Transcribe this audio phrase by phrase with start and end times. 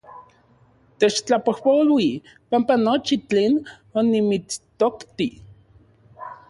[0.99, 2.09] Techtlapojpolui
[2.49, 3.53] panpa nochi tlen
[3.99, 5.27] onimitstokti